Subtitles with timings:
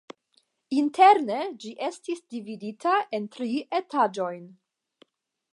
[0.77, 3.51] Interne ĝi estis dividita en tri
[3.83, 4.45] etaĝojn.